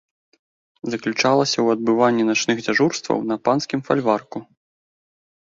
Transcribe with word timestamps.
Заключалася 0.93 1.53
ў 1.53 1.67
адбыванні 1.77 2.23
начных 2.31 2.57
дзяжурстваў 2.65 3.17
на 3.33 3.39
панскім 3.45 3.79
фальварку. 3.91 4.37